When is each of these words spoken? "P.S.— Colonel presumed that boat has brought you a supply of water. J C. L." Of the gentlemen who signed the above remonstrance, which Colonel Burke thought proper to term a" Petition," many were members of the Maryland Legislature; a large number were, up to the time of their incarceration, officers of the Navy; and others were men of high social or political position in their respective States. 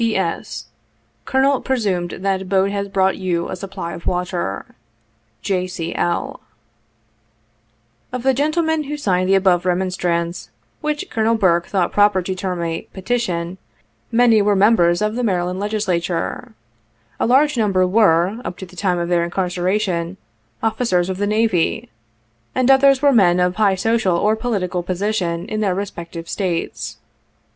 "P.S.— 0.01 0.65
Colonel 1.25 1.61
presumed 1.61 2.09
that 2.21 2.49
boat 2.49 2.71
has 2.71 2.87
brought 2.87 3.17
you 3.19 3.49
a 3.49 3.55
supply 3.55 3.93
of 3.93 4.07
water. 4.07 4.73
J 5.43 5.67
C. 5.67 5.93
L." 5.93 6.39
Of 8.11 8.23
the 8.23 8.33
gentlemen 8.33 8.85
who 8.85 8.97
signed 8.97 9.29
the 9.29 9.35
above 9.35 9.63
remonstrance, 9.63 10.49
which 10.81 11.07
Colonel 11.11 11.35
Burke 11.35 11.67
thought 11.67 11.91
proper 11.91 12.23
to 12.23 12.33
term 12.33 12.63
a" 12.63 12.81
Petition," 12.95 13.59
many 14.11 14.41
were 14.41 14.55
members 14.55 15.03
of 15.03 15.13
the 15.13 15.23
Maryland 15.23 15.59
Legislature; 15.59 16.55
a 17.19 17.27
large 17.27 17.55
number 17.55 17.85
were, 17.85 18.41
up 18.43 18.57
to 18.57 18.65
the 18.65 18.75
time 18.75 18.97
of 18.97 19.07
their 19.07 19.23
incarceration, 19.23 20.17
officers 20.63 21.11
of 21.11 21.17
the 21.17 21.27
Navy; 21.27 21.91
and 22.55 22.71
others 22.71 23.03
were 23.03 23.13
men 23.13 23.39
of 23.39 23.57
high 23.57 23.75
social 23.75 24.17
or 24.17 24.35
political 24.35 24.81
position 24.81 25.45
in 25.45 25.59
their 25.61 25.75
respective 25.75 26.27
States. 26.27 26.97